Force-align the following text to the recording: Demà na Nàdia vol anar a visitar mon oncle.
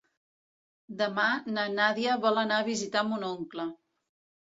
Demà 1.01 1.27
na 1.59 1.67
Nàdia 1.75 2.17
vol 2.27 2.43
anar 2.47 2.61
a 2.65 2.69
visitar 2.73 3.09
mon 3.15 3.31
oncle. 3.33 3.73